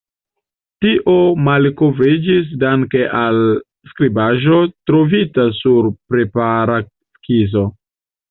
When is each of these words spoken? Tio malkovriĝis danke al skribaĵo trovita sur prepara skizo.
Tio 0.83 1.13
malkovriĝis 1.47 2.47
danke 2.63 3.03
al 3.19 3.37
skribaĵo 3.91 4.57
trovita 4.91 5.47
sur 5.59 5.93
prepara 6.15 6.79
skizo. 6.89 7.67